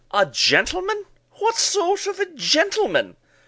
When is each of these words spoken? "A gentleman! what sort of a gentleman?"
"A 0.09 0.25
gentleman! 0.25 1.05
what 1.33 1.53
sort 1.57 2.07
of 2.07 2.19
a 2.19 2.25
gentleman?" 2.25 3.17